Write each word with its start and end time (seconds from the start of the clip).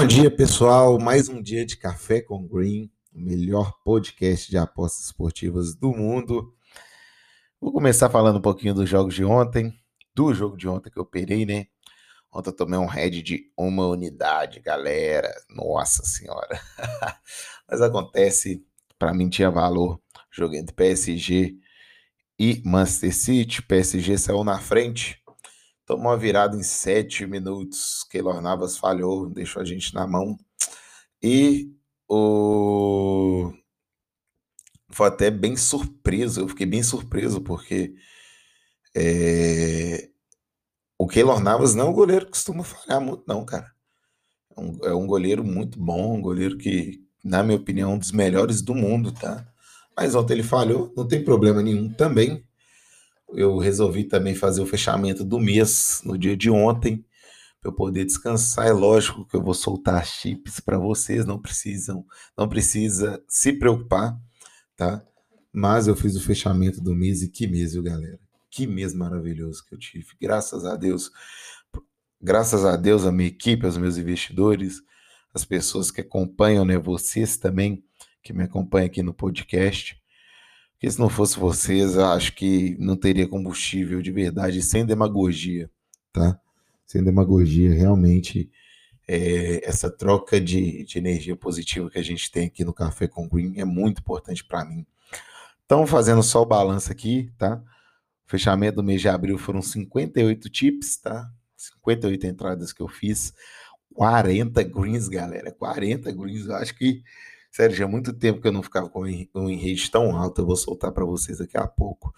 Bom 0.00 0.06
dia, 0.06 0.30
pessoal. 0.30 0.98
Mais 0.98 1.28
um 1.28 1.42
dia 1.42 1.66
de 1.66 1.76
Café 1.76 2.22
com 2.22 2.48
Green, 2.48 2.90
o 3.14 3.20
melhor 3.20 3.70
podcast 3.84 4.50
de 4.50 4.56
apostas 4.56 5.04
esportivas 5.04 5.74
do 5.74 5.90
mundo. 5.90 6.54
Vou 7.60 7.70
começar 7.70 8.08
falando 8.08 8.38
um 8.38 8.40
pouquinho 8.40 8.72
dos 8.72 8.88
jogos 8.88 9.14
de 9.14 9.22
ontem, 9.22 9.78
do 10.14 10.32
jogo 10.32 10.56
de 10.56 10.66
ontem 10.66 10.88
que 10.90 10.98
eu 10.98 11.02
operei, 11.02 11.44
né? 11.44 11.66
Ontem 12.32 12.48
eu 12.48 12.56
tomei 12.56 12.78
um 12.78 12.86
head 12.86 13.20
de 13.20 13.52
uma 13.54 13.88
unidade, 13.88 14.58
galera. 14.60 15.30
Nossa 15.50 16.02
senhora. 16.02 16.58
Mas 17.68 17.82
acontece, 17.82 18.64
para 18.98 19.12
mim 19.12 19.28
tinha 19.28 19.50
valor. 19.50 20.00
Joguei 20.30 20.60
entre 20.60 20.74
PSG 20.74 21.58
e 22.38 22.62
Manchester 22.64 23.14
City. 23.14 23.60
PSG 23.60 24.16
saiu 24.16 24.44
na 24.44 24.58
frente. 24.58 25.19
Tomou 25.90 26.12
uma 26.12 26.16
virada 26.16 26.56
em 26.56 26.62
sete 26.62 27.26
minutos. 27.26 28.04
Keylor 28.08 28.40
Navas 28.40 28.78
falhou, 28.78 29.28
deixou 29.28 29.60
a 29.60 29.64
gente 29.64 29.92
na 29.92 30.06
mão. 30.06 30.38
E 31.20 31.68
o 32.08 33.52
foi 34.88 35.08
até 35.08 35.32
bem 35.32 35.56
surpreso. 35.56 36.42
Eu 36.42 36.48
fiquei 36.48 36.64
bem 36.64 36.80
surpreso 36.80 37.40
porque 37.40 37.92
é, 38.94 40.10
o 40.96 41.08
Keylor 41.08 41.40
Navas 41.40 41.74
não 41.74 41.88
é 41.88 41.90
um 41.90 41.92
goleiro 41.92 42.26
que 42.26 42.32
costuma 42.32 42.62
falhar 42.62 43.00
muito, 43.00 43.24
não, 43.26 43.44
cara. 43.44 43.72
É 44.56 44.60
um, 44.60 44.78
é 44.84 44.94
um 44.94 45.08
goleiro 45.08 45.42
muito 45.42 45.76
bom, 45.76 46.14
um 46.14 46.22
goleiro 46.22 46.56
que, 46.56 47.04
na 47.24 47.42
minha 47.42 47.58
opinião, 47.58 47.90
é 47.90 47.94
um 47.94 47.98
dos 47.98 48.12
melhores 48.12 48.62
do 48.62 48.76
mundo, 48.76 49.10
tá? 49.10 49.44
Mas 49.96 50.14
ontem 50.14 50.34
ele 50.34 50.44
falhou, 50.44 50.94
não 50.96 51.08
tem 51.08 51.24
problema 51.24 51.60
nenhum 51.60 51.92
também. 51.92 52.46
Eu 53.34 53.58
resolvi 53.58 54.04
também 54.04 54.34
fazer 54.34 54.60
o 54.60 54.66
fechamento 54.66 55.24
do 55.24 55.38
mês 55.38 56.00
no 56.04 56.18
dia 56.18 56.36
de 56.36 56.50
ontem, 56.50 57.04
para 57.60 57.70
eu 57.70 57.74
poder 57.74 58.04
descansar. 58.04 58.66
É 58.66 58.72
lógico 58.72 59.24
que 59.26 59.36
eu 59.36 59.42
vou 59.42 59.54
soltar 59.54 60.04
chips 60.06 60.60
para 60.60 60.78
vocês, 60.78 61.24
não 61.24 61.38
precisam, 61.38 62.04
não 62.36 62.48
precisa 62.48 63.22
se 63.28 63.52
preocupar 63.52 64.18
tá? 64.80 65.04
Mas 65.52 65.86
eu 65.86 65.94
fiz 65.94 66.16
o 66.16 66.22
fechamento 66.22 66.80
do 66.80 66.94
mês 66.94 67.22
e 67.22 67.28
que 67.28 67.46
mês, 67.46 67.74
viu, 67.74 67.82
galera? 67.82 68.18
Que 68.50 68.66
mês 68.66 68.94
maravilhoso 68.94 69.62
que 69.66 69.74
eu 69.74 69.78
tive. 69.78 70.06
Graças 70.18 70.64
a 70.64 70.74
Deus. 70.74 71.12
Graças 72.18 72.64
a 72.64 72.76
Deus, 72.76 73.04
a 73.04 73.12
minha 73.12 73.28
equipe, 73.28 73.66
aos 73.66 73.76
meus 73.76 73.98
investidores, 73.98 74.80
as 75.34 75.44
pessoas 75.44 75.90
que 75.90 76.00
acompanham, 76.00 76.64
né? 76.64 76.78
Vocês 76.78 77.36
também 77.36 77.84
que 78.22 78.32
me 78.32 78.44
acompanham 78.44 78.86
aqui 78.86 79.02
no 79.02 79.12
podcast. 79.12 79.99
Porque 80.80 80.90
se 80.92 80.98
não 80.98 81.10
fosse 81.10 81.38
vocês, 81.38 81.98
acho 81.98 82.34
que 82.34 82.74
não 82.78 82.96
teria 82.96 83.28
combustível 83.28 84.00
de 84.00 84.10
verdade, 84.10 84.62
sem 84.62 84.86
demagogia, 84.86 85.70
tá? 86.10 86.40
Sem 86.86 87.04
demagogia, 87.04 87.74
realmente 87.74 88.50
é, 89.06 89.68
essa 89.68 89.90
troca 89.90 90.40
de, 90.40 90.82
de, 90.84 90.96
energia 90.96 91.36
positiva 91.36 91.90
que 91.90 91.98
a 91.98 92.02
gente 92.02 92.30
tem 92.30 92.46
aqui 92.46 92.64
no 92.64 92.72
Café 92.72 93.06
com 93.06 93.28
Green 93.28 93.60
é 93.60 93.64
muito 93.64 93.98
importante 93.98 94.42
para 94.42 94.64
mim. 94.64 94.86
Então, 95.66 95.86
fazendo 95.86 96.22
só 96.22 96.40
o 96.40 96.46
balanço 96.46 96.90
aqui, 96.90 97.30
tá? 97.36 97.62
O 98.26 98.30
fechamento 98.30 98.76
do 98.76 98.82
mês 98.82 99.02
de 99.02 99.08
abril 99.10 99.36
foram 99.36 99.60
58 99.60 100.48
chips, 100.50 100.96
tá? 100.96 101.30
58 101.58 102.26
entradas 102.26 102.72
que 102.72 102.80
eu 102.80 102.88
fiz, 102.88 103.34
40 103.92 104.62
greens, 104.62 105.08
galera. 105.08 105.52
40 105.52 106.10
greens, 106.10 106.46
eu 106.46 106.54
acho 106.54 106.74
que, 106.74 107.02
sério, 107.50 107.76
já 107.76 107.84
há 107.84 107.88
muito 107.88 108.12
tempo 108.12 108.40
que 108.40 108.48
eu 108.48 108.52
não 108.52 108.62
ficava 108.62 108.88
com 108.88 109.02
um 109.02 109.48
enrede 109.48 109.90
tão 109.90 110.16
alto. 110.16 110.40
Eu 110.40 110.46
vou 110.46 110.56
soltar 110.56 110.92
para 110.92 111.04
vocês 111.04 111.38
daqui 111.38 111.56
a 111.56 111.66
pouco. 111.66 112.12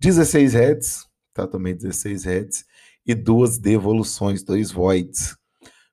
16 0.00 0.54
heads, 0.54 1.06
tá? 1.34 1.46
Também 1.46 1.74
16 1.74 2.24
heads. 2.24 2.64
E 3.06 3.14
duas 3.14 3.58
devoluções, 3.58 4.42
dois 4.42 4.70
voids. 4.70 5.36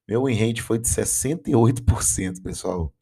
Meu 0.07 0.25
win 0.25 0.55
foi 0.57 0.79
de 0.79 0.87
68%, 0.87 2.41
pessoal. 2.41 2.93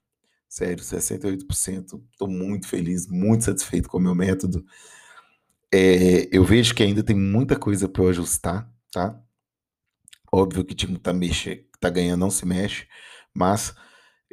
Sério, 0.50 0.84
68%. 0.84 2.02
Estou 2.12 2.28
muito 2.28 2.68
feliz, 2.68 3.08
muito 3.08 3.44
satisfeito 3.44 3.90
com 3.90 3.98
o 3.98 4.02
meu 4.02 4.16
método. 4.16 4.66
É, 5.72 6.30
eu 6.32 6.44
vejo 6.44 6.74
que 6.74 6.82
ainda 6.82 7.04
tem 7.04 7.16
muita 7.16 7.58
coisa 7.58 7.90
para 7.90 8.04
eu 8.04 8.10
ajustar, 8.10 8.72
tá? 8.92 9.22
Óbvio 10.32 10.64
que 10.64 10.74
o 10.74 10.76
time 10.76 10.98
tá, 10.98 11.12
mexe, 11.14 11.68
tá 11.80 11.90
ganhando 11.90 12.22
não 12.22 12.32
se 12.32 12.46
mexe, 12.46 12.88
mas 13.34 13.76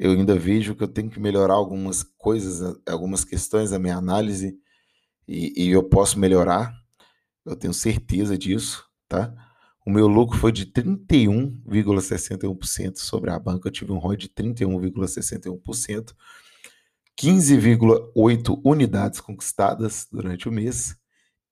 eu 0.02 0.10
ainda 0.10 0.36
vejo 0.36 0.74
que 0.74 0.82
eu 0.82 0.88
tenho 0.88 1.08
que 1.08 1.20
melhorar 1.20 1.54
algumas 1.54 2.02
coisas, 2.02 2.76
algumas 2.88 3.24
questões 3.24 3.70
da 3.70 3.78
minha 3.78 3.96
análise 3.96 4.58
e, 5.28 5.64
e 5.64 5.70
eu 5.70 5.84
posso 5.84 6.18
melhorar. 6.18 6.74
Eu 7.46 7.54
tenho 7.54 7.72
certeza 7.72 8.36
disso, 8.36 8.84
tá? 9.08 9.32
O 9.86 9.92
meu 9.92 10.08
lucro 10.08 10.36
foi 10.36 10.50
de 10.50 10.66
31,61% 10.66 12.96
sobre 12.96 13.30
a 13.30 13.38
banca. 13.38 13.68
Eu 13.68 13.72
tive 13.72 13.92
um 13.92 13.98
ROI 13.98 14.16
de 14.16 14.28
31,61%. 14.28 16.12
15,8 17.16 18.60
unidades 18.64 19.20
conquistadas 19.20 20.08
durante 20.10 20.48
o 20.48 20.52
mês. 20.52 20.96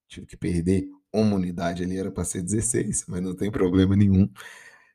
Tive 0.09 0.27
que 0.27 0.37
perder 0.37 0.89
uma 1.12 1.37
unidade 1.37 1.84
ali, 1.84 1.97
era 1.97 2.10
para 2.10 2.25
ser 2.25 2.43
16, 2.43 3.05
mas 3.06 3.22
não 3.22 3.37
tem 3.37 3.49
problema 3.49 3.94
nenhum. 3.94 4.28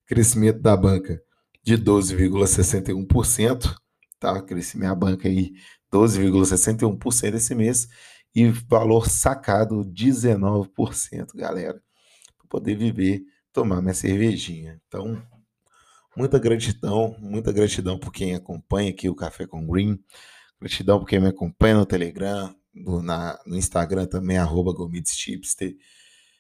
Crescimento 0.06 0.60
da 0.60 0.76
banca 0.76 1.24
de 1.66 1.78
12,61%, 1.78 3.76
tá? 4.20 4.40
Cresci 4.42 4.78
minha 4.78 4.94
banca 4.94 5.28
aí 5.28 5.54
12,61% 5.92 7.34
esse 7.34 7.56
mês 7.56 7.88
e 8.36 8.48
valor 8.50 9.10
sacado 9.10 9.84
19%, 9.84 11.36
galera 11.36 11.82
poder 12.56 12.76
viver, 12.76 13.24
tomar 13.52 13.82
minha 13.82 13.94
cervejinha. 13.94 14.80
Então, 14.88 15.22
muita 16.16 16.40
gratidão, 16.40 17.16
muita 17.20 17.52
gratidão 17.52 18.00
por 18.00 18.14
quem 18.14 18.36
acompanha 18.36 18.92
aqui 18.92 19.10
o 19.10 19.16
Café 19.16 19.46
com 19.46 19.68
Green, 19.68 20.00
gratidão 20.60 21.00
por 21.00 21.08
quem 21.08 21.20
me 21.20 21.28
acompanha 21.28 21.76
no 21.76 21.86
Telegram, 21.86 22.56
no, 22.74 23.02
na, 23.02 23.40
no 23.46 23.58
Instagram 23.58 24.06
também, 24.06 24.38
arroba 24.38 24.72
Chipster. 25.06 25.76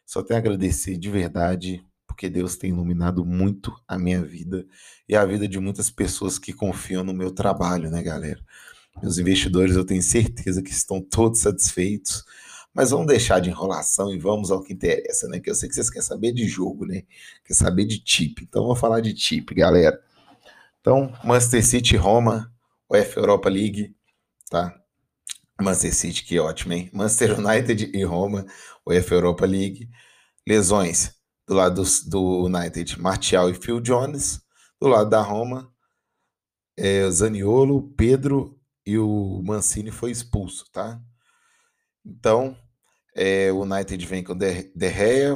Só 0.05 0.21
tenho 0.21 0.37
a 0.37 0.39
agradecer 0.39 0.97
de 0.97 1.09
verdade, 1.09 1.83
porque 2.15 2.29
Deus 2.29 2.55
tem 2.55 2.69
iluminado 2.69 3.25
muito 3.25 3.75
a 3.85 3.99
minha 3.99 4.23
vida 4.23 4.65
e 5.07 5.17
a 5.17 5.25
vida 5.25 5.45
de 5.47 5.59
muitas 5.59 5.89
pessoas 5.89 6.39
que 6.39 6.53
confiam 6.53 7.03
no 7.03 7.13
meu 7.13 7.29
trabalho, 7.29 7.91
né, 7.91 8.01
galera? 8.01 8.39
Meus 9.03 9.17
investidores, 9.17 9.75
eu 9.75 9.85
tenho 9.85 10.01
certeza 10.01 10.63
que 10.63 10.71
estão 10.71 11.01
todos 11.01 11.41
satisfeitos 11.41 12.23
mas 12.73 12.89
vamos 12.89 13.07
deixar 13.07 13.39
de 13.39 13.49
enrolação 13.49 14.13
e 14.13 14.19
vamos 14.19 14.51
ao 14.51 14.61
que 14.61 14.73
interessa, 14.73 15.29
né? 15.29 15.39
Que 15.39 15.49
eu 15.49 15.55
sei 15.55 15.69
que 15.69 15.75
vocês 15.75 15.89
querem 15.89 16.05
saber 16.05 16.33
de 16.33 16.45
jogo, 16.45 16.85
né? 16.85 17.03
Quer 17.45 17.53
saber 17.53 17.85
de 17.85 17.99
tip. 17.99 18.39
Então 18.41 18.63
vamos 18.63 18.81
falar 18.81 18.99
de 18.99 19.13
tip, 19.13 19.55
galera. 19.55 19.97
Então, 20.81 21.13
Manchester 21.23 21.65
City 21.65 21.95
Roma, 21.95 22.53
UEFA 22.91 23.21
Europa 23.21 23.47
League, 23.47 23.95
tá? 24.49 24.77
Manchester 25.61 25.95
City, 25.95 26.25
que 26.25 26.37
ótimo, 26.37 26.73
hein? 26.73 26.89
Manchester 26.91 27.39
United 27.39 27.91
e 27.93 28.03
Roma, 28.03 28.45
UEFA 28.85 29.15
Europa 29.15 29.45
League. 29.45 29.89
Lesões 30.45 31.15
do 31.47 31.53
lado 31.53 31.83
do, 31.83 32.09
do 32.09 32.45
United, 32.45 32.99
Martial 32.99 33.49
e 33.49 33.53
Phil 33.53 33.79
Jones. 33.79 34.41
Do 34.79 34.87
lado 34.87 35.09
da 35.09 35.21
Roma, 35.21 35.71
é, 36.77 37.09
Zaniolo, 37.09 37.93
Pedro 37.95 38.59
e 38.85 38.97
o 38.97 39.41
Mancini 39.43 39.91
foi 39.91 40.11
expulso, 40.11 40.65
tá? 40.71 41.01
Então, 42.05 42.57
é, 43.15 43.51
o 43.51 43.61
United 43.61 44.05
vem 44.05 44.23
com 44.23 44.35
De, 44.35 44.71
De 44.75 44.89
Gea, 44.91 45.35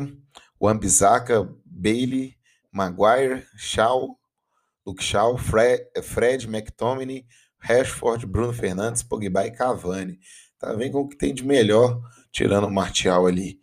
Bailey, 1.65 2.35
Maguire, 2.71 3.45
Shaw, 3.55 4.19
Luke 4.85 5.03
Shaw, 5.03 5.37
Fred, 5.37 5.83
Fred 6.03 6.45
McTominay, 6.47 7.25
Rashford, 7.57 8.25
Bruno 8.25 8.53
Fernandes, 8.53 9.03
Pogba 9.03 9.45
e 9.45 9.51
Cavani. 9.51 10.19
Tá? 10.57 10.73
Vem 10.73 10.91
com 10.91 11.01
o 11.01 11.07
que 11.07 11.17
tem 11.17 11.33
de 11.33 11.43
melhor, 11.43 12.01
tirando 12.31 12.67
o 12.67 12.71
Martial 12.71 13.25
ali. 13.25 13.59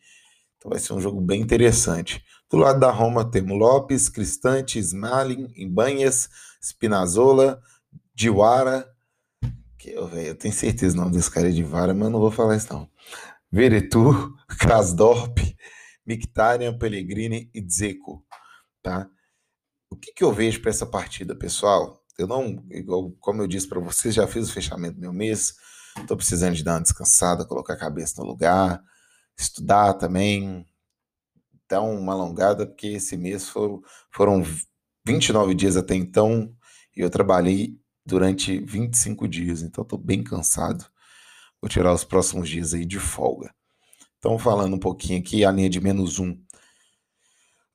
Então 0.66 0.70
vai 0.70 0.80
ser 0.80 0.94
um 0.94 1.00
jogo 1.00 1.20
bem 1.20 1.40
interessante. 1.40 2.24
Do 2.50 2.56
lado 2.56 2.80
da 2.80 2.90
Roma 2.90 3.30
temos 3.30 3.56
Lopes, 3.56 4.08
Cristante, 4.08 4.80
Smalling, 4.80 5.52
Ibanhas, 5.54 6.28
Spinazzola, 6.60 7.62
Diwara. 8.12 8.84
Que 9.78 9.90
eu, 9.90 10.08
véio, 10.08 10.28
eu 10.28 10.34
tenho 10.34 10.52
certeza 10.52 10.96
o 10.96 11.00
nome 11.00 11.12
desse 11.12 11.30
cara 11.30 11.48
é 11.48 11.52
Diwara, 11.52 11.94
mas 11.94 12.10
não 12.10 12.18
vou 12.18 12.32
falar 12.32 12.56
isso 12.56 12.72
não. 12.72 12.90
Veretu, 13.48 14.34
Krasdorp, 14.58 15.38
Mictarian, 16.04 16.76
Pellegrini 16.76 17.48
e 17.54 17.60
Dzeko, 17.60 18.24
tá? 18.82 19.08
O 19.88 19.94
que, 19.94 20.12
que 20.12 20.24
eu 20.24 20.32
vejo 20.32 20.60
para 20.60 20.70
essa 20.70 20.84
partida, 20.84 21.36
pessoal? 21.36 22.02
Eu 22.18 22.26
não, 22.26 22.64
igual, 22.70 23.12
como 23.20 23.40
eu 23.40 23.46
disse 23.46 23.68
para 23.68 23.78
vocês, 23.78 24.16
já 24.16 24.26
fiz 24.26 24.48
o 24.48 24.52
fechamento 24.52 24.96
do 24.96 25.00
meu 25.00 25.12
mês, 25.12 25.54
estou 25.96 26.16
precisando 26.16 26.56
de 26.56 26.64
dar 26.64 26.72
uma 26.72 26.82
descansada, 26.82 27.44
colocar 27.44 27.74
a 27.74 27.78
cabeça 27.78 28.20
no 28.20 28.26
lugar, 28.26 28.82
estudar 29.36 29.94
também, 29.94 30.66
dar 31.68 31.82
uma 31.82 32.12
alongada, 32.12 32.66
porque 32.66 32.88
esse 32.88 33.16
mês 33.16 33.48
foram, 33.48 33.82
foram 34.10 34.42
29 35.04 35.54
dias 35.54 35.76
até 35.76 35.94
então 35.94 36.54
e 36.96 37.00
eu 37.00 37.10
trabalhei 37.10 37.78
durante 38.04 38.58
25 38.60 39.26
dias, 39.28 39.62
então 39.62 39.82
estou 39.82 39.98
bem 39.98 40.22
cansado. 40.22 40.86
Vou 41.60 41.68
tirar 41.68 41.92
os 41.92 42.04
próximos 42.04 42.48
dias 42.48 42.72
aí 42.74 42.84
de 42.84 42.98
folga. 42.98 43.54
Então, 44.18 44.38
falando 44.38 44.74
um 44.74 44.78
pouquinho 44.78 45.18
aqui, 45.18 45.44
a 45.44 45.50
linha 45.50 45.68
de 45.68 45.80
menos 45.80 46.18
um 46.18 46.36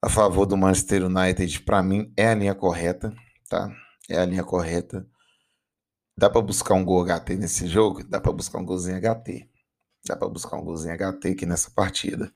a 0.01 0.09
favor 0.09 0.47
do 0.47 0.57
Manchester 0.57 1.05
United, 1.05 1.61
para 1.61 1.83
mim, 1.83 2.11
é 2.17 2.29
a 2.29 2.33
linha 2.33 2.55
correta, 2.55 3.13
tá? 3.47 3.71
é 4.09 4.17
a 4.17 4.25
linha 4.25 4.43
correta. 4.43 5.07
Dá 6.17 6.29
para 6.29 6.41
buscar 6.41 6.73
um 6.73 6.83
gol 6.83 7.05
HT 7.05 7.35
nesse 7.35 7.67
jogo? 7.67 8.03
Dá 8.03 8.19
para 8.19 8.31
buscar 8.31 8.59
um 8.59 8.65
golzinho 8.65 8.99
HT. 8.99 9.49
Dá 10.05 10.15
para 10.15 10.29
buscar 10.29 10.57
um 10.57 10.63
golzinho 10.63 10.95
HT 10.95 11.27
aqui 11.29 11.45
nessa 11.45 11.69
partida. 11.71 12.31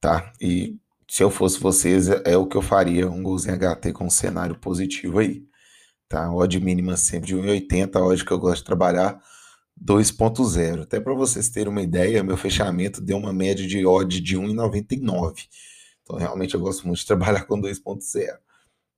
Tá? 0.00 0.32
E 0.40 0.78
se 1.08 1.22
eu 1.22 1.30
fosse 1.30 1.58
vocês, 1.60 2.08
é, 2.08 2.22
é 2.24 2.36
o 2.36 2.46
que 2.46 2.56
eu 2.56 2.62
faria, 2.62 3.10
um 3.10 3.22
golzinho 3.22 3.56
HT 3.56 3.92
com 3.92 4.06
um 4.06 4.10
cenário 4.10 4.58
positivo 4.58 5.18
aí. 5.18 5.46
Tá? 6.08 6.32
Odd 6.32 6.60
mínima 6.60 6.96
sempre 6.96 7.28
de 7.28 7.36
1,80, 7.36 7.96
a 7.96 8.04
odd 8.04 8.24
que 8.24 8.32
eu 8.32 8.38
gosto 8.38 8.58
de 8.58 8.64
trabalhar 8.64 9.20
2.0. 9.82 10.82
Até 10.82 11.00
para 11.00 11.14
vocês 11.14 11.48
terem 11.48 11.70
uma 11.70 11.82
ideia, 11.82 12.22
meu 12.22 12.36
fechamento 12.36 13.00
deu 13.00 13.16
uma 13.16 13.32
média 13.32 13.66
de 13.66 13.84
odd 13.86 14.20
de 14.20 14.36
1,99. 14.36 15.46
Então 16.02 16.16
realmente 16.16 16.54
eu 16.54 16.60
gosto 16.60 16.86
muito 16.86 17.00
de 17.00 17.06
trabalhar 17.06 17.44
com 17.44 17.60
2.0. 17.60 18.38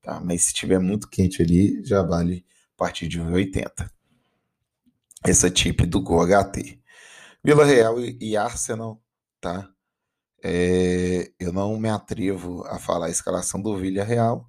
Tá? 0.03 0.21
Mas 0.21 0.43
se 0.43 0.55
tiver 0.55 0.79
muito 0.79 1.09
quente 1.09 1.43
ali, 1.43 1.85
já 1.85 2.03
vale 2.03 2.45
a 2.75 2.79
partir 2.79 3.09
de 3.09 3.21
1,80. 3.21 3.91
Essa 5.25 5.51
tip 5.51 5.81
do 5.83 6.01
GoHT. 6.01 6.80
Vila 7.43 7.65
Real 7.65 7.99
e 7.99 8.37
Arsenal, 8.37 9.03
tá? 9.41 9.71
É, 10.45 11.31
eu 11.39 11.53
não 11.53 11.79
me 11.79 11.89
atrevo 11.89 12.63
a 12.67 12.79
falar 12.79 13.07
a 13.07 13.11
escalação 13.11 13.63
do 13.63 13.77
Vila 13.79 14.05
Real, 14.05 14.47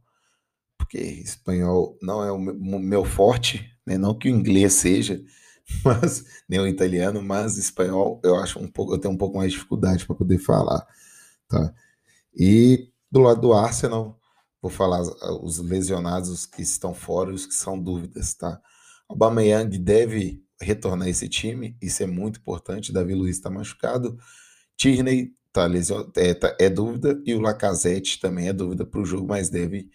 porque 0.78 0.98
espanhol 0.98 1.98
não 2.02 2.24
é 2.24 2.32
o 2.32 2.38
meu 2.38 3.06
forte, 3.06 3.66
né? 3.86 3.98
não 3.98 4.18
que 4.18 4.30
o 4.30 4.36
inglês 4.36 4.74
seja, 4.74 5.22
mas 5.86 6.26
nem 6.50 6.60
o 6.60 6.68
italiano, 6.68 7.22
mas 7.22 7.58
espanhol 7.58 8.20
eu 8.26 8.36
acho 8.36 8.60
um 8.60 8.70
pouco, 8.70 8.94
eu 8.94 9.00
tenho 9.00 9.14
um 9.14 9.18
pouco 9.18 9.38
mais 9.38 9.52
de 9.52 9.58
dificuldade 9.58 10.06
para 10.06 10.16
poder 10.16 10.38
falar, 10.38 10.86
tá? 11.48 11.74
E 12.36 12.92
do 13.10 13.22
lado 13.22 13.40
do 13.40 13.54
Arsenal, 13.54 14.20
vou 14.62 14.72
falar 14.72 15.02
os 15.42 15.60
lesionados, 15.60 16.30
os 16.30 16.46
que 16.46 16.62
estão 16.62 16.94
fora, 16.94 17.34
os 17.34 17.46
que 17.46 17.54
são 17.54 17.82
dúvidas, 17.82 18.34
tá? 18.34 18.62
Aubameyang 19.10 19.78
deve 19.78 20.44
retornar 20.62 21.08
esse 21.08 21.28
time, 21.28 21.76
isso 21.82 22.04
é 22.04 22.08
muito 22.08 22.40
importante. 22.40 22.94
Davi 22.94 23.14
Luiz 23.14 23.38
está 23.38 23.50
machucado, 23.50 24.18
Tierney 24.78 25.34
tá 25.52 25.66
lesion... 25.66 26.10
é, 26.16 26.34
tá, 26.34 26.56
é 26.60 26.70
dúvida 26.70 27.22
e 27.26 27.34
o 27.34 27.42
Lacazette 27.42 28.20
também 28.20 28.48
é 28.48 28.54
dúvida 28.54 28.86
para 28.86 29.02
o 29.02 29.06
jogo, 29.06 29.28
mas 29.28 29.50
deve 29.50 29.90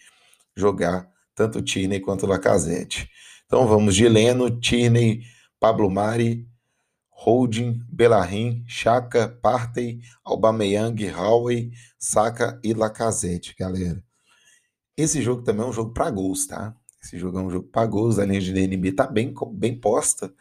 jogar 0.55 1.09
tanto 1.35 1.63
Tierney 1.63 2.01
quanto 2.01 2.27
Lacazette. 2.27 3.09
Então 3.47 3.67
vamos 3.67 3.95
de 3.95 4.09
Leno, 4.09 4.61
Tierney, 4.61 5.23
Pablo 5.61 5.91
Mari, 5.91 6.49
Holding, 7.11 7.81
Bellarrin, 7.89 8.65
Chaka, 8.67 9.29
Partey, 9.43 10.01
Aubameyang, 10.25 11.11
Howe, 11.13 11.73
Saka 11.99 12.61
e 12.63 12.75
Lacazette, 12.75 13.55
galera. 13.59 14.03
Esse 14.97 15.23
jogo 15.23 15.43
também 15.43 15.65
é 15.65 15.69
um 15.69 15.73
jogo 15.73 15.93
para 15.93 16.11
gols, 16.11 16.47
tá? 16.47 16.75
Esse 17.07 17.19
jogo 17.19 17.39
é 17.39 17.43
um 17.43 17.51
jogo 17.51 17.69
para 17.69 17.87
gols, 17.87 18.19
a 18.19 18.27
linha 18.27 18.41
de 18.41 18.53
DNB 18.53 18.91
tá 18.93 19.07
bem, 19.07 19.33
bem 19.53 19.79
posta. 19.79 20.35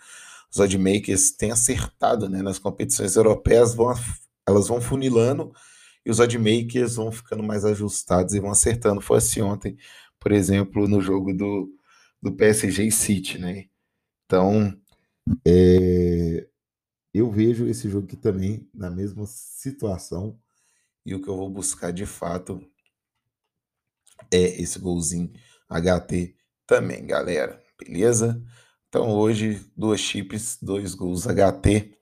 Os 0.52 0.60
oddmakers 0.60 1.32
têm 1.32 1.52
acertado, 1.52 2.28
né? 2.28 2.42
Nas 2.42 2.58
competições 2.58 3.16
europeias, 3.16 3.76
vão, 3.76 3.94
elas 4.48 4.68
vão 4.68 4.82
funilando 4.82 5.54
e 6.04 6.10
os 6.10 6.20
oddmakers 6.20 6.96
vão 6.96 7.12
ficando 7.12 7.44
mais 7.44 7.64
ajustados 7.66 8.34
e 8.34 8.40
vão 8.40 8.50
acertando. 8.50 9.00
Foi 9.00 9.20
assim 9.20 9.42
ontem, 9.42 9.78
por 10.20 10.32
exemplo, 10.32 10.88
no 10.88 11.00
jogo 11.02 11.34
do, 11.34 11.72
do 12.22 12.34
PSG 12.34 12.86
e 12.86 12.92
City, 12.92 13.38
né? 13.38 13.66
Então, 14.26 14.76
é, 15.46 16.48
eu 17.14 17.30
vejo 17.30 17.68
esse 17.68 17.88
jogo 17.90 18.08
aqui 18.08 18.18
também 18.18 18.68
na 18.74 18.90
mesma 18.90 19.26
situação. 19.28 20.40
E 21.06 21.14
o 21.14 21.22
que 21.22 21.30
eu 21.30 21.38
vou 21.38 21.50
buscar 21.50 21.92
de 21.92 22.08
fato 22.08 22.60
é 24.32 24.62
esse 24.62 24.80
golzinho 24.80 25.32
HT 25.70 26.36
também, 26.66 27.06
galera. 27.06 27.62
Beleza? 27.80 28.42
Então 28.88 29.12
hoje, 29.12 29.66
duas 29.76 30.00
chips, 30.00 30.58
dois 30.62 30.96
gols 30.96 31.26
HT. 31.26 31.94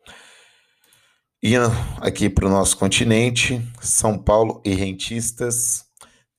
Indo 1.42 1.68
aqui 2.00 2.30
para 2.30 2.46
o 2.46 2.50
nosso 2.50 2.78
continente, 2.78 3.60
São 3.82 4.22
Paulo 4.22 4.62
e 4.64 4.74
Rentistas. 4.74 5.86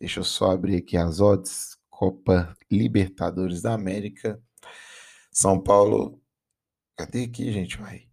Deixa 0.00 0.20
eu 0.20 0.24
só 0.24 0.52
abrir 0.52 0.76
aqui 0.76 0.96
as 0.96 1.20
odds. 1.20 1.76
Copa 1.90 2.56
Libertadores 2.70 3.62
da 3.62 3.74
América. 3.74 4.40
São 5.30 5.62
Paulo. 5.62 6.20
Cadê 6.96 7.24
aqui, 7.24 7.52
gente? 7.52 7.76
Vai. 7.76 8.08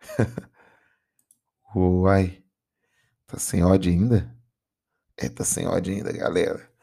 Uai. 1.76 2.42
Tá 3.26 3.38
sem 3.38 3.62
odd 3.62 3.88
ainda? 3.88 4.34
É, 5.16 5.28
tá 5.28 5.44
sem 5.44 5.66
odd 5.66 5.90
ainda, 5.90 6.12
galera. 6.12 6.73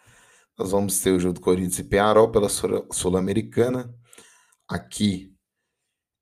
Nós 0.61 0.69
vamos 0.69 0.99
ter 0.99 1.09
o 1.09 1.19
jogo 1.19 1.33
do 1.33 1.41
Corinthians 1.41 1.79
e 1.79 1.83
Penharol 1.83 2.29
pela 2.29 2.47
Sul-Americana. 2.47 3.91
Aqui 4.69 5.33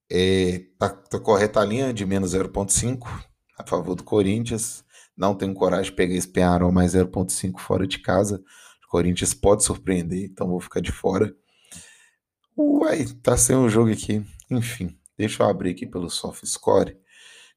é, 0.09 0.63
tá, 0.77 0.87
tá 0.87 1.19
correta 1.19 1.59
a 1.59 1.65
linha 1.65 1.93
de 1.93 2.05
menos 2.05 2.33
0,5 2.33 3.05
a 3.57 3.67
favor 3.67 3.95
do 3.95 4.03
Corinthians. 4.05 4.85
Não 5.15 5.35
tenho 5.35 5.53
coragem 5.53 5.91
de 5.91 5.91
pegar 5.91 6.15
esse 6.15 6.29
Penharol 6.29 6.71
mais 6.71 6.93
0,5 6.93 7.59
fora 7.59 7.85
de 7.85 7.99
casa. 7.99 8.41
O 8.85 8.89
Corinthians 8.89 9.33
pode 9.33 9.65
surpreender, 9.65 10.23
então 10.23 10.47
vou 10.47 10.61
ficar 10.61 10.79
de 10.79 10.93
fora. 10.93 11.35
Uai, 12.57 13.07
tá 13.21 13.35
sem 13.35 13.57
o 13.57 13.67
jogo 13.67 13.91
aqui. 13.91 14.25
Enfim, 14.49 14.97
deixa 15.17 15.43
eu 15.43 15.49
abrir 15.49 15.71
aqui 15.71 15.85
pelo 15.85 16.09
Soft 16.09 16.45
Score, 16.45 16.97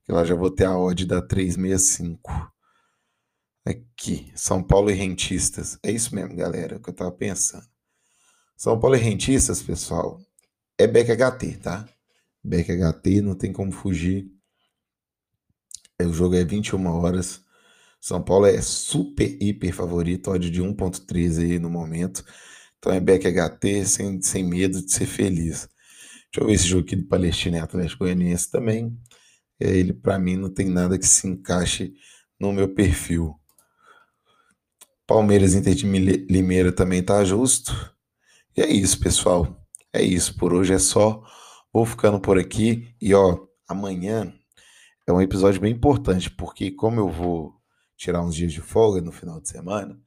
que 0.05 0.11
lá 0.11 0.25
já 0.25 0.35
vou 0.35 0.50
ter 0.50 0.64
a 0.64 0.76
odd 0.76 1.06
da 1.06 1.23
365. 1.23 2.51
Aqui, 3.64 4.32
São 4.35 4.62
Paulo 4.62 4.91
e 4.91 4.94
Rentistas. 4.94 5.79
É 5.82 5.91
isso 5.91 6.14
mesmo, 6.14 6.35
galera, 6.35 6.81
que 6.81 6.88
eu 6.88 6.94
tava 6.94 7.12
pensando. 7.12 7.67
São 8.56 8.79
Paulo 8.79 8.97
e 8.97 8.99
Rentistas, 8.99 9.62
pessoal, 9.62 10.20
é 10.79 10.87
BackHT, 10.87 11.59
tá? 11.59 11.88
BackHT, 12.43 13.20
não 13.20 13.35
tem 13.35 13.53
como 13.53 13.70
fugir. 13.73 14.31
O 16.00 16.12
jogo 16.12 16.35
é 16.35 16.44
21 16.44 16.87
horas. 16.87 17.44
São 18.00 18.20
Paulo 18.23 18.47
é 18.47 18.61
super, 18.61 19.38
hiper 19.41 19.73
favorito, 19.73 20.31
odd 20.31 20.50
de 20.50 20.61
1.13 20.61 21.43
aí 21.43 21.59
no 21.59 21.70
momento. 21.70 22.25
Então 22.79 22.93
é 22.93 22.99
BackHT 22.99 23.85
sem, 23.87 24.20
sem 24.20 24.44
medo 24.44 24.85
de 24.85 24.93
ser 24.93 25.06
feliz. 25.06 25.69
Deixa 26.32 26.41
eu 26.41 26.47
ver 26.47 26.55
esse 26.55 26.67
jogo 26.67 26.82
aqui 26.82 26.97
do 26.97 27.06
Palestina 27.06 27.59
e 27.59 27.61
Atlético 27.61 28.05
Goianiense 28.05 28.50
também. 28.50 28.99
É, 29.61 29.69
ele, 29.70 29.93
para 29.93 30.19
mim, 30.19 30.37
não 30.37 30.53
tem 30.53 30.69
nada 30.69 30.99
que 30.99 31.06
se 31.06 31.29
encaixe 31.29 31.94
no 32.41 32.53
meu 32.53 32.75
perfil. 32.75 33.38
Palmeiras 35.12 35.53
Inter 35.53 35.75
de 35.75 35.87
Limeira 35.87 36.73
também 36.73 37.03
tá 37.03 37.23
justo. 37.23 37.94
E 38.56 38.62
é 38.62 38.67
isso, 38.67 38.99
pessoal. 38.99 39.62
É 39.93 40.03
isso. 40.03 40.35
Por 40.38 40.55
hoje 40.55 40.73
é 40.73 40.78
só. 40.78 41.23
Vou 41.71 41.85
ficando 41.85 42.19
por 42.19 42.38
aqui. 42.38 42.97
E 42.99 43.12
ó, 43.12 43.47
amanhã 43.69 44.33
é 45.07 45.12
um 45.12 45.21
episódio 45.21 45.61
bem 45.61 45.71
importante, 45.71 46.31
porque 46.31 46.71
como 46.71 46.99
eu 46.99 47.11
vou 47.11 47.54
tirar 47.95 48.23
uns 48.23 48.35
dias 48.35 48.54
de 48.54 48.62
folga 48.62 49.02
no 49.02 49.12
final 49.12 49.38
de 49.38 49.50
semana, 49.50 50.00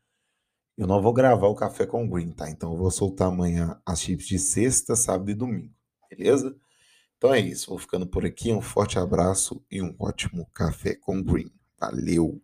eu 0.76 0.88
não 0.88 1.00
vou 1.04 1.14
gravar 1.14 1.50
o 1.50 1.56
café 1.56 1.86
com 1.86 2.10
green, 2.10 2.32
tá? 2.32 2.50
Então 2.50 2.72
eu 2.72 2.78
vou 2.80 2.90
soltar 2.90 3.28
amanhã 3.28 3.80
as 3.86 4.02
chips 4.02 4.26
de 4.26 4.40
sexta, 4.40 4.96
sábado 4.96 5.30
e 5.30 5.36
domingo. 5.36 5.76
Beleza? 6.10 6.56
Então 7.18 7.32
é 7.32 7.40
isso. 7.40 7.70
Vou 7.70 7.78
ficando 7.78 8.08
por 8.08 8.26
aqui. 8.26 8.52
Um 8.52 8.60
forte 8.60 8.98
abraço 8.98 9.64
e 9.70 9.84
um 9.84 9.96
ótimo 10.00 10.50
café 10.52 10.96
com 10.96 11.22
green. 11.22 11.52
Valeu! 11.80 12.42